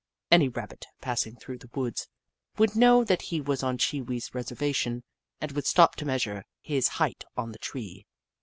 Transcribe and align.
Any 0.31 0.49
Rabbit, 0.49 0.87
passing 0.99 1.35
through 1.35 1.59
the 1.59 1.69
woods, 1.75 2.07
would 2.57 2.75
know 2.75 3.03
that 3.03 3.21
he 3.21 3.39
was 3.39 3.61
on 3.61 3.77
Chee 3.77 4.01
Wee's 4.01 4.33
reservation, 4.33 5.03
and 5.39 5.51
would 5.51 5.67
stop 5.67 5.95
to 5.97 6.05
measure 6.05 6.43
his 6.63 6.87
height 6.97 7.23
on 7.37 7.51
the 7.51 7.59
tree. 7.59 8.07